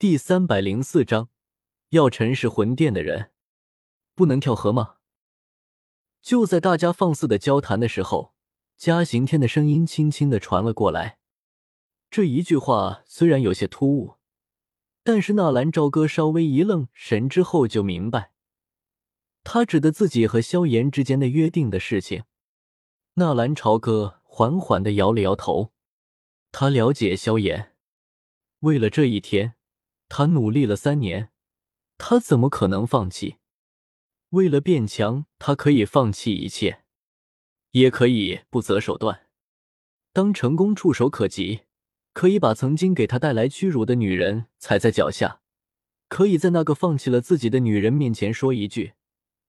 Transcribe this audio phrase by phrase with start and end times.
[0.00, 1.28] 第三百零四章，
[1.88, 3.32] 药尘是魂殿的人，
[4.14, 4.98] 不能跳河吗？
[6.22, 8.32] 就在大家放肆的交谈的时候，
[8.76, 11.18] 嘉刑天的声音轻轻的传了过来。
[12.12, 14.18] 这一句话虽然有些突兀，
[15.02, 18.30] 但是纳兰朝歌稍微一愣神之后就明白，
[19.42, 22.22] 他指的自己和萧炎之间的约定的事情。
[23.14, 25.72] 纳兰朝歌缓缓的摇了摇头，
[26.52, 27.74] 他了解萧炎，
[28.60, 29.56] 为了这一天。
[30.08, 31.30] 他努力了三年，
[31.96, 33.36] 他怎么可能放弃？
[34.30, 36.84] 为了变强，他可以放弃一切，
[37.70, 39.26] 也可以不择手段。
[40.12, 41.60] 当成功触手可及，
[42.12, 45.40] 可以把曾经给他带来屈辱的女人踩在脚下，
[46.08, 48.94] 可以在那个放弃了自己的女人面前说一句：“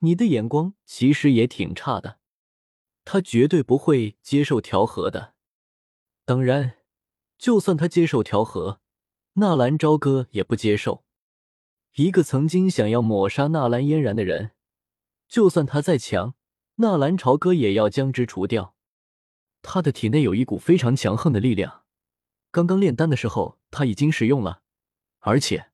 [0.00, 2.18] 你的眼光其实也挺差的。”
[3.04, 5.34] 他绝对不会接受调和的。
[6.24, 6.78] 当然，
[7.36, 8.80] 就算他接受调和。
[9.36, 11.02] 纳兰朝歌也不接受，
[11.96, 14.52] 一个曾经想要抹杀纳兰嫣然的人，
[15.26, 16.36] 就算他再强，
[16.76, 18.76] 纳兰朝歌也要将之除掉。
[19.60, 21.82] 他的体内有一股非常强横的力量，
[22.52, 24.62] 刚刚炼丹的时候他已经使用了，
[25.18, 25.72] 而且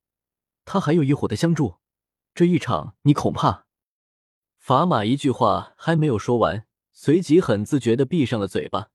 [0.65, 1.81] 他还有一伙的相助。
[2.33, 3.67] 这一场你恐怕……
[4.57, 8.89] 法码一句话还没有说完，随即很自觉的闭上了嘴巴，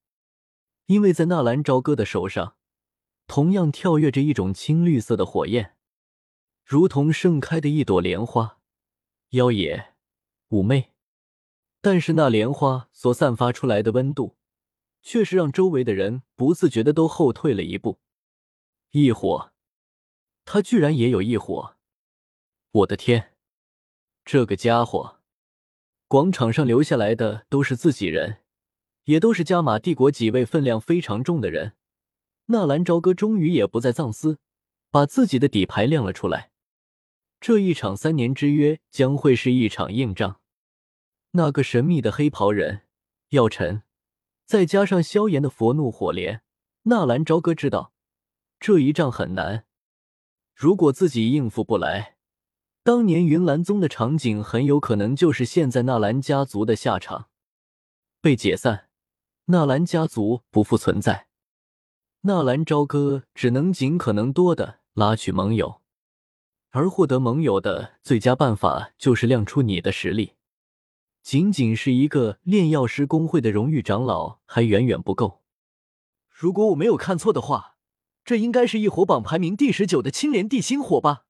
[0.88, 2.56] 因为在纳兰朝歌的手上。
[3.28, 5.76] 同样跳跃着一种青绿色的火焰，
[6.64, 8.60] 如同盛开的一朵莲花，
[9.32, 9.94] 妖冶
[10.50, 10.92] 妩媚。
[11.82, 14.36] 但是那莲花所散发出来的温度，
[15.02, 18.00] 却是让周围的人不自觉的都后退了一步。
[18.92, 19.52] 异火，
[20.46, 21.76] 他居然也有异火！
[22.72, 23.34] 我的天，
[24.24, 25.20] 这个家伙！
[26.08, 28.42] 广场上留下来的都是自己人，
[29.06, 31.74] 也都是加玛帝国几位分量非常重的人。
[32.48, 34.40] 纳兰朝歌终于也不再藏私，
[34.92, 36.52] 把自己的底牌亮了出来。
[37.40, 40.40] 这一场三年之约将会是一场硬仗。
[41.32, 42.84] 那个神秘的黑袍人
[43.30, 43.84] 药尘，
[44.46, 46.42] 再加上萧炎的佛怒火莲，
[46.84, 47.94] 纳兰朝歌知道
[48.60, 49.66] 这一仗很难。
[50.54, 52.16] 如果自己应付不来，
[52.84, 57.30] 当年云岚宗的场景很有可能就是现在纳兰家族的下场：
[58.22, 58.90] 被解散，
[59.46, 61.28] 纳兰家族不复存在。
[62.28, 65.80] 纳兰朝歌只能尽可能多的拉取盟友，
[66.72, 70.34] 而获得盟友的最佳办法就是亮出你的实力。
[71.22, 75.44] 仅仅是一个炼药师工会的荣誉长老还远远不够。
[76.28, 77.76] 如果我没有看错的话，
[78.24, 81.26] 这应该是异火榜排名第十九的青莲地心火吧？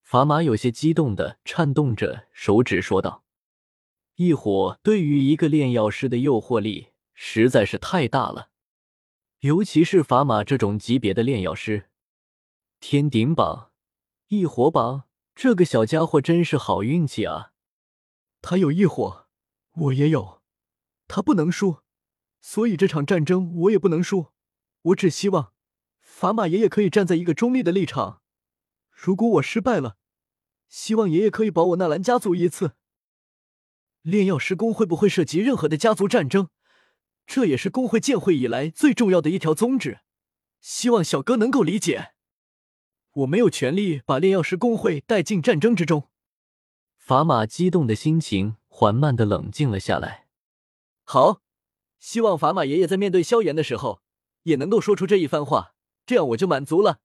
[0.00, 3.24] 法玛有些激动的颤动着手指说道
[4.14, 8.50] ：“异火对于一个炼药师的诱惑力实在是太大了。”
[9.44, 11.90] 尤其是法玛这种级别的炼药师，
[12.80, 13.72] 天顶榜、
[14.28, 17.52] 异火榜，这个小家伙真是好运气啊！
[18.40, 19.26] 他有异火，
[19.72, 20.40] 我也有，
[21.06, 21.80] 他不能输，
[22.40, 24.28] 所以这场战争我也不能输。
[24.80, 25.52] 我只希望
[26.00, 28.22] 法玛爷爷可以站在一个中立的立场。
[28.90, 29.98] 如果我失败了，
[30.68, 32.76] 希望爷爷可以保我纳兰家族一次。
[34.00, 36.48] 炼药师宫会不会涉及任何的家族战争？
[37.26, 40.00] 这也是工会建会以来最重要的一条宗旨，
[40.60, 42.12] 希望小哥能够理解。
[43.12, 46.10] 我没有权利把炼药师工会带进战争之中。
[46.96, 50.26] 法玛激动的心情缓慢的冷静了下来。
[51.04, 51.42] 好，
[51.98, 54.00] 希望法玛爷爷在面对萧炎的时候
[54.44, 55.74] 也能够说出这一番话，
[56.06, 57.00] 这样我就满足了。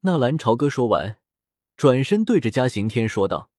[0.00, 1.18] 纳兰朝歌说完，
[1.76, 3.50] 转身对着嘉刑天说道：“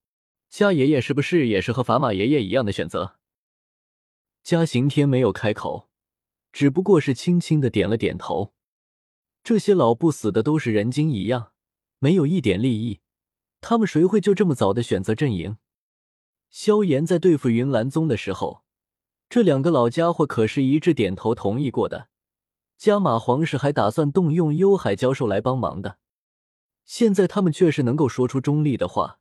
[0.50, 3.17] 嘉爷爷是不是也是和法玛爷爷一样的选择？”
[4.48, 5.90] 嘉刑天没有开口，
[6.54, 8.54] 只不过是轻轻的点了点头。
[9.44, 11.52] 这些老不死的都是人精一样，
[12.00, 13.02] 没有一点利益，
[13.60, 15.58] 他们谁会就这么早的选择阵营？
[16.50, 18.64] 萧炎在对付云岚宗的时候，
[19.28, 22.08] 这两个老家伙可是一致点头同意过的。
[22.78, 25.98] 加玛皇室还打算动用幽海教授来帮忙的，
[26.86, 29.20] 现在他们却是能够说出中立的话。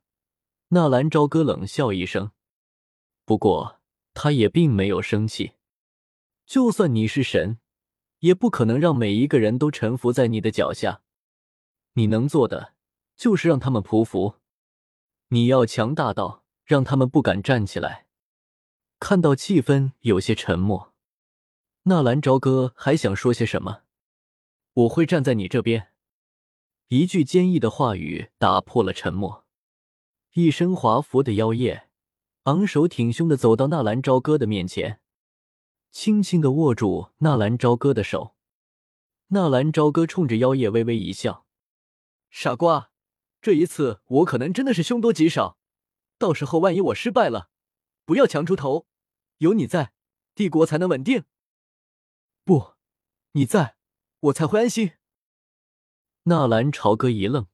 [0.69, 2.31] 纳兰朝歌冷笑一声，
[3.25, 3.76] 不过。
[4.19, 5.51] 他也并没有生气，
[6.43, 7.59] 就算你是神，
[8.21, 11.03] 也不可能让每一个人都臣服在你的脚下。
[11.93, 12.73] 你能做的
[13.15, 14.39] 就是让他们匍匐，
[15.27, 18.07] 你要强大到让他们不敢站起来。
[18.99, 20.95] 看到气氛有些沉默，
[21.83, 23.83] 纳兰朝歌还想说些什么。
[24.73, 25.89] 我会站在你这边。
[26.87, 29.45] 一句坚毅的话语打破了沉默。
[30.33, 31.86] 一身华服的妖夜。
[32.47, 35.01] 昂首挺胸的走到纳兰朝歌的面前，
[35.91, 38.37] 轻轻的握住纳兰朝歌的手。
[39.27, 41.45] 纳兰朝歌冲着妖夜微微一笑
[42.31, 42.89] ：“傻瓜，
[43.41, 45.57] 这一次我可能真的是凶多吉少，
[46.17, 47.49] 到时候万一我失败了，
[48.05, 48.87] 不要强出头，
[49.39, 49.91] 有你在，
[50.33, 51.25] 帝国才能稳定。
[52.45, 52.75] 不，
[53.33, 53.75] 你在，
[54.21, 54.93] 我才会安心。
[56.23, 57.47] 纳兰朝歌一愣，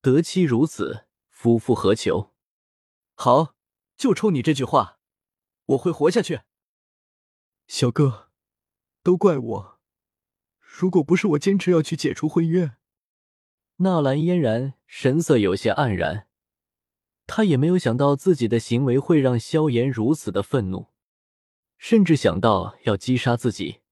[0.00, 2.34] 得妻如此，夫复何求？
[3.14, 3.54] 好，
[4.00, 4.98] 就冲你这句话，
[5.66, 6.40] 我会活下去。
[7.66, 8.30] 小哥，
[9.02, 9.78] 都怪我，
[10.58, 12.78] 如果不是我坚持要去解除婚约，
[13.76, 16.28] 纳兰嫣然神色有些黯然，
[17.26, 20.86] 他也没有想到自己的行为会让萧炎如此的愤怒，
[21.76, 23.82] 甚至想到要击杀自己。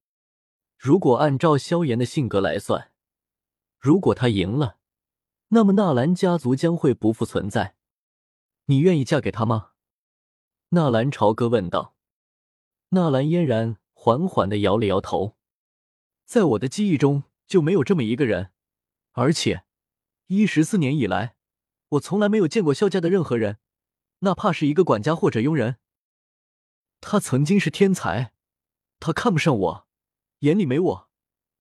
[0.78, 2.92] 如果按照萧炎的性格来算，
[3.78, 4.78] 如果他赢了，
[5.48, 7.76] 那么纳兰家族将会不复存在。
[8.64, 9.67] 你愿意嫁给他吗？
[10.70, 11.94] 纳兰朝歌问道。
[12.90, 15.38] 纳兰嫣然缓缓的摇了摇头，
[16.26, 18.52] 在我的记忆中就没有这么一个人，
[19.12, 19.64] 而且
[20.26, 21.36] 一十四年以来，
[21.88, 23.58] 我从来没有见过萧家的任何人，
[24.18, 25.76] 哪怕是一个管家或者佣人。
[27.00, 28.34] 他曾经是天才，
[29.00, 29.88] 他看不上我。
[30.40, 31.10] 眼里没我，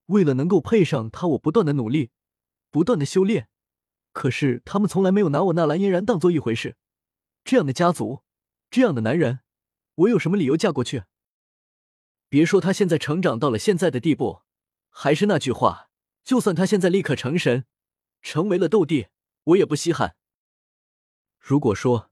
[0.08, 2.12] 为了能够配上他，我不断的努力，
[2.70, 3.48] 不断的修炼。
[4.12, 6.76] 可是他们从来没有拿我纳兰嫣然当做一回事。
[7.46, 8.24] 这样的家族，
[8.70, 9.40] 这样的男人，
[9.96, 11.04] 我有什么理由嫁过去？
[12.30, 14.42] 别说他现在成长到了现在的地步，
[14.90, 15.90] 还是那句话，
[16.24, 17.66] 就算他现在立刻成神，
[18.22, 19.08] 成为了斗帝，
[19.44, 20.16] 我也不稀罕。
[21.40, 22.12] 如果说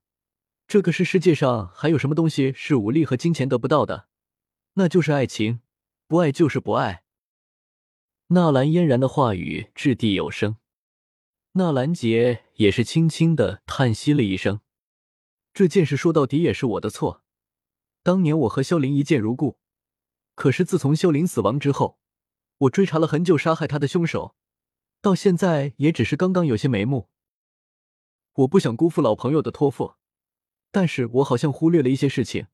[0.66, 4.08] 这个是世界上还有什么东西是武力和金钱得不到的，
[4.74, 5.60] 那就是爱情。
[6.08, 7.02] 不爱就是不爱。
[8.28, 10.56] 纳兰嫣然的话语掷地有声，
[11.52, 14.60] 纳兰杰也是轻轻的叹息了一声。
[15.56, 17.22] 这件事说到底也是我的错，
[18.02, 19.56] 当年我和萧林一见如故，
[20.34, 21.98] 可是自从萧林死亡之后，
[22.58, 24.36] 我追查了很久杀害他的凶手，
[25.00, 27.08] 到现在也只是刚刚有些眉目。
[28.34, 29.94] 我不想辜负老朋友的托付，
[30.70, 32.48] 但是我好像忽略了一些事情。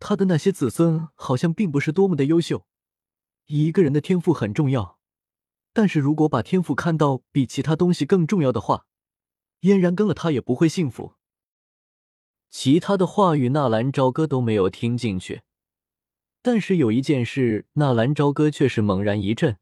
[0.00, 2.66] 他的那些子孙好像并不是多么的优秀。
[3.44, 4.98] 一个人的天赋很重要，
[5.72, 8.88] 但是如果把天赋看到比其他东西更重要的话，
[9.60, 11.14] 嫣然跟了他也不会幸福。
[12.50, 15.42] 其他的话语，纳兰朝歌都没有听进去，
[16.42, 19.58] 但是有一件事，纳兰朝歌却是猛然一震，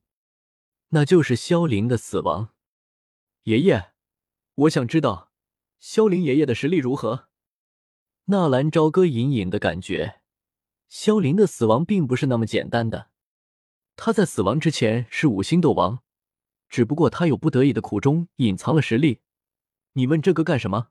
[0.90, 2.50] 那就是萧凌的死亡。
[3.44, 3.92] 爷爷，
[4.54, 5.32] 我想知道
[5.80, 7.28] 萧凌爷爷的实力如何。
[8.26, 10.20] 纳兰朝歌隐隐的感觉。
[10.88, 13.10] 萧林的死亡并不是那么简单的，
[13.96, 16.04] 他在死亡之前是五星斗王，
[16.68, 19.20] 只不过他有不得已的苦衷，隐藏了实力。
[19.94, 20.90] 你问这个干什么？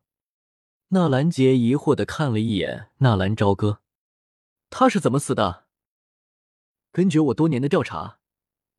[0.94, 3.80] 纳兰杰疑惑的看了一眼纳兰朝歌，
[4.70, 5.66] 他是怎么死的？
[6.92, 8.20] 根据我多年的调查，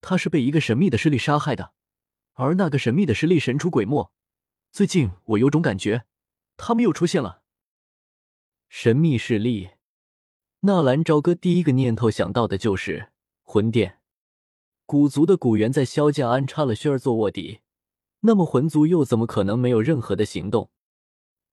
[0.01, 1.73] 他是被一个神秘的势力杀害的，
[2.35, 4.13] 而那个神秘的势力神出鬼没。
[4.71, 6.05] 最近我有种感觉，
[6.57, 7.43] 他们又出现了。
[8.69, 9.71] 神秘势力。
[10.61, 13.09] 纳兰朝歌第一个念头想到的就是
[13.43, 13.99] 魂殿，
[14.87, 17.63] 古族的古猿在萧家安插了薰儿做卧底，
[18.21, 20.71] 那么魂族又怎么可能没有任何的行动？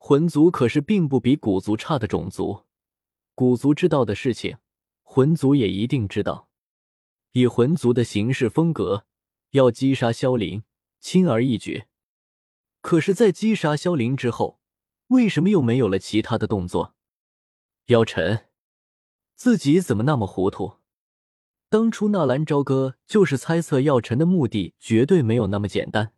[0.03, 2.63] 魂族可是并不比古族差的种族，
[3.35, 4.57] 古族知道的事情，
[5.03, 6.49] 魂族也一定知道。
[7.33, 9.05] 以魂族的行事风格，
[9.51, 10.63] 要击杀萧凌，
[10.99, 11.83] 轻而易举。
[12.81, 14.59] 可是，在击杀萧凌之后，
[15.09, 16.95] 为什么又没有了其他的动作？
[17.85, 18.47] 妖晨。
[19.35, 20.77] 自己怎么那么糊涂？
[21.69, 26.11] 当初纳兰朝歌就是猜测药尘的目的绝对没有那么简单。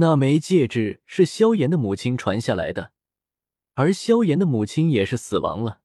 [0.00, 2.92] 那枚戒指是萧炎的母亲传下来的，
[3.74, 5.80] 而萧炎的母亲也是死亡了。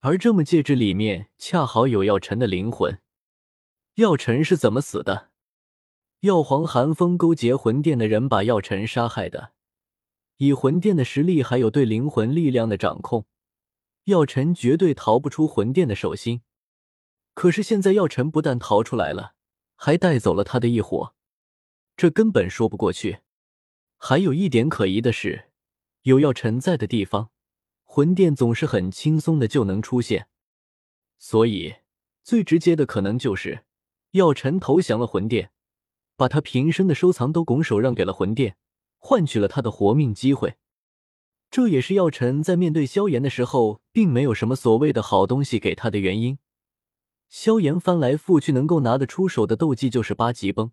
[0.00, 3.00] 而这枚戒指里面恰好有药尘的灵魂。
[3.94, 5.30] 药尘是怎么死的？
[6.20, 9.52] 药皇寒风勾结魂殿的人把药尘杀害的。
[10.36, 13.24] 以魂殿的实力，还有对灵魂力量的掌控。
[14.04, 16.42] 药尘绝对逃不出魂殿的手心，
[17.32, 19.34] 可是现在药尘不但逃出来了，
[19.76, 21.14] 还带走了他的一伙，
[21.96, 23.20] 这根本说不过去。
[23.96, 25.50] 还有一点可疑的是，
[26.02, 27.30] 有药尘在的地方，
[27.82, 30.28] 魂殿总是很轻松的就能出现，
[31.18, 31.76] 所以
[32.22, 33.64] 最直接的可能就是
[34.10, 35.52] 药尘投降了魂殿，
[36.16, 38.56] 把他平生的收藏都拱手让给了魂殿，
[38.98, 40.56] 换取了他的活命机会。
[41.50, 46.38] 这也是药尘在面对萧炎的时候，并没有什么所谓的好东西给他的原因。
[47.28, 50.72] 萧炎翻来覆去能够拿得出手的斗技就是八级崩，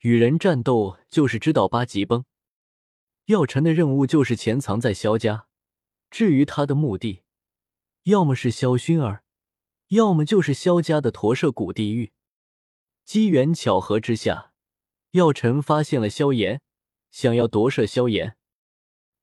[0.00, 2.24] 与人战斗就是知道八级崩。
[3.26, 5.46] 药尘的任务就是潜藏在萧家，
[6.10, 7.22] 至于他的目的，
[8.04, 9.24] 要么是萧薰儿，
[9.88, 12.12] 要么就是萧家的驼舍古地狱。
[13.04, 14.52] 机缘巧合之下，
[15.10, 16.62] 药尘发现了萧炎，
[17.10, 18.36] 想要夺舍萧炎，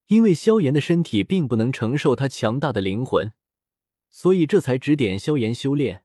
[0.07, 3.34] 因为萧炎的身体并不能承受他强大的灵魂，
[4.10, 6.03] 所以这才指点萧炎修炼。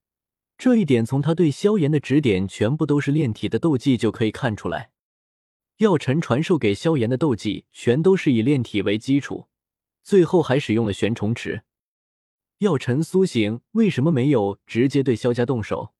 [0.62, 4.92] 这一点从他对萧炎的指点全部都是炼体的斗技就可以看出来。
[5.78, 9.48] 药尘传授给萧炎的斗技全都是以炼体为基础，
[10.04, 11.64] 最后还使用了玄虫池。
[12.58, 15.94] 药尘苏醒为什么没有直接对萧家动手？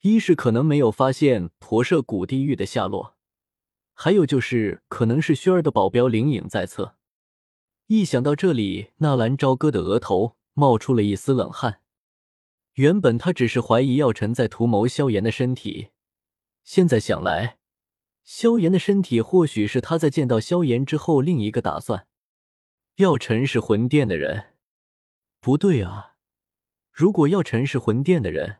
[0.00, 3.14] 一是可能没有发现驼舍古地狱的下落，
[3.94, 6.96] 还有就是可能是轩儿的保镖灵影在侧。
[7.86, 11.79] 一想到这里，纳兰朝歌的额头冒出了一丝冷汗。
[12.74, 15.90] 原本他只是怀疑药尘在图谋萧炎的身体，
[16.62, 17.58] 现在想来，
[18.22, 22.06] 萧炎的身体或许是他在见到萧炎之后另一个打算。
[22.96, 24.54] 药尘是魂殿的人，
[25.40, 26.16] 不对啊！
[26.92, 28.58] 如果药尘是魂殿的人，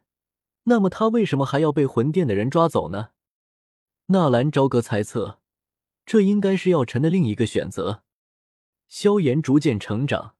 [0.65, 3.11] 那么他为什么还要被魂殿的人抓走呢？
[4.07, 5.41] 纳兰朝歌猜测，
[6.05, 8.03] 这应该是药尘的另一个选择。
[8.89, 10.35] 萧炎逐渐成长，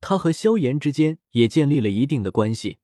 [0.00, 2.78] 他和萧炎之间也建立了一定的关系。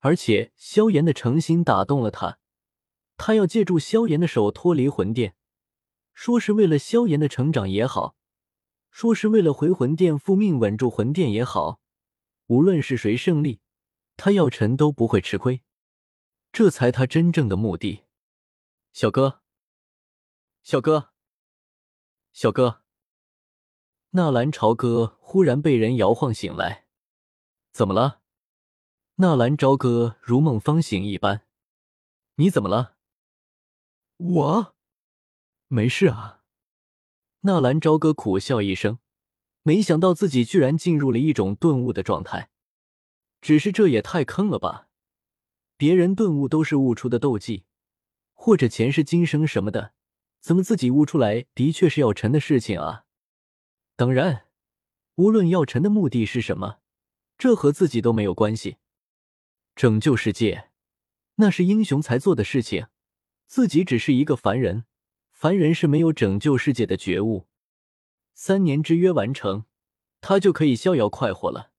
[0.00, 2.38] 而且萧炎的诚心打动了他，
[3.16, 5.34] 他要借助萧炎的手脱离魂殿，
[6.14, 8.16] 说是为了萧炎的成长也好，
[8.90, 11.80] 说是为了回魂殿复命稳住魂殿也好，
[12.46, 13.60] 无论是谁胜利，
[14.16, 15.62] 他药尘都不会吃亏，
[16.50, 18.04] 这才他真正的目的。
[18.92, 19.42] 小哥，
[20.62, 21.10] 小哥，
[22.32, 22.82] 小哥，
[24.10, 26.86] 纳兰朝歌忽然被人摇晃醒来，
[27.70, 28.19] 怎么了？
[29.20, 31.42] 纳兰朝歌如梦方醒一般，
[32.36, 32.96] 你怎么了？
[34.16, 34.74] 我
[35.68, 36.40] 没事啊。
[37.40, 38.98] 纳兰朝歌苦笑一声，
[39.62, 42.48] 没想到自己居然进入了一种顿悟的状态。
[43.42, 44.88] 只是这也太坑了吧！
[45.76, 47.64] 别人顿悟都是悟出的斗技，
[48.32, 49.92] 或者前世今生什么的，
[50.40, 53.04] 怎么自己悟出来的确是药尘的事情啊？
[53.96, 54.46] 当然，
[55.16, 56.78] 无论药尘的目的是什么，
[57.36, 58.78] 这和自己都没有关系。
[59.74, 60.70] 拯救世界，
[61.36, 62.88] 那是英雄才做的事情。
[63.46, 64.84] 自己只是一个凡人，
[65.32, 67.48] 凡人是没有拯救世界的觉悟。
[68.32, 69.64] 三年之约完成，
[70.20, 71.72] 他就可以逍遥快活了。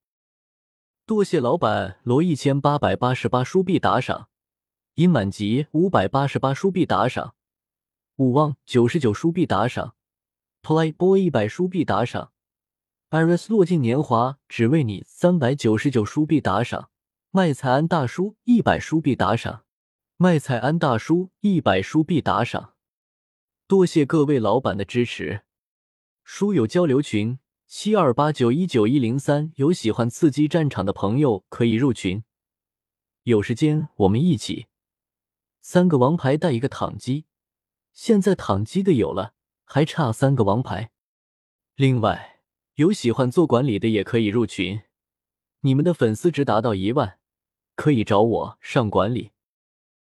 [1.05, 4.29] 多谢老板罗一千八百八十八书币打赏，
[4.95, 7.35] 殷满级五百八十八书币打赏，
[8.17, 9.95] 武望九十九书币打赏
[10.61, 12.33] ，Playboy 一百书币打赏
[13.09, 16.90] ，Iris 落尽年华只为你三百九十九书币打赏。
[17.33, 19.63] 麦彩安大叔一百书币打赏，
[20.17, 22.73] 麦彩安大叔一百书币打赏，
[23.67, 25.43] 多谢各位老板的支持。
[26.25, 32.25] 书友交流群七二八九一九一零三，有喜欢刺激战场的朋友可以入群，
[33.23, 34.67] 有时间我们一起。
[35.61, 37.27] 三个王牌带一个躺机，
[37.93, 40.91] 现在躺机的有了，还差三个王牌。
[41.75, 42.41] 另外，
[42.75, 44.81] 有喜欢做管理的也可以入群，
[45.61, 47.19] 你们的粉丝值达到一万。
[47.81, 49.30] 可以找我上管理。